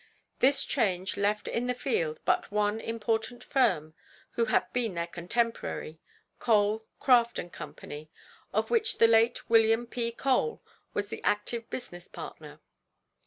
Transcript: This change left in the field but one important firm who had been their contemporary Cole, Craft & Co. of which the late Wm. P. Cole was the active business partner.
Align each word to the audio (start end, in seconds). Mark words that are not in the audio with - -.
This 0.39 0.65
change 0.65 1.15
left 1.15 1.47
in 1.47 1.67
the 1.67 1.75
field 1.75 2.21
but 2.25 2.51
one 2.51 2.79
important 2.79 3.43
firm 3.43 3.93
who 4.31 4.45
had 4.45 4.65
been 4.73 4.95
their 4.95 5.05
contemporary 5.05 5.99
Cole, 6.39 6.87
Craft 6.99 7.39
& 7.51 7.51
Co. 7.51 7.73
of 8.51 8.71
which 8.71 8.97
the 8.97 9.07
late 9.07 9.47
Wm. 9.47 9.85
P. 9.85 10.11
Cole 10.11 10.59
was 10.95 11.09
the 11.09 11.21
active 11.23 11.69
business 11.69 12.07
partner. 12.07 12.59